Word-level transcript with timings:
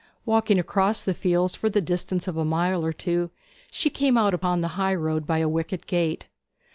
Walking 0.25 0.57
across 0.57 1.03
the 1.03 1.13
fields 1.13 1.53
for 1.53 1.69
the 1.69 1.79
distance 1.79 2.27
of 2.27 2.35
a 2.35 2.43
mile 2.43 2.83
or 2.83 2.91
two, 2.91 3.29
she 3.69 3.91
came 3.91 4.17
out 4.17 4.33
upon 4.33 4.61
the 4.61 4.69
high 4.69 4.95
road 4.95 5.27
by 5.27 5.37
a 5.37 5.47
wicket 5.47 5.85
gate. 5.85 6.27